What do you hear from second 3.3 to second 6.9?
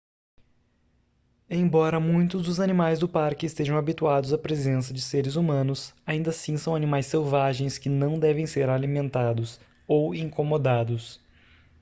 estejam habituados à presença de seres humanos ainda assim são